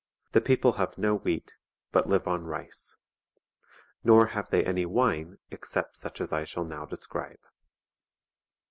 The 0.31 0.41
people 0.41 0.71
have 0.77 0.97
no 0.97 1.17
wheat, 1.17 1.53
but 1.91 2.09
live 2.09 2.27
on 2.27 2.43
rice. 2.45 2.97
Nor 4.03 4.25
have 4.33 4.49
they 4.49 4.63
any 4.65 4.83
wine 4.83 5.37
except 5.51 5.95
such 5.95 6.19
as 6.19 6.33
I 6.33 6.43
shall 6.43 6.65
now 6.65 6.87
describe. 6.87 7.37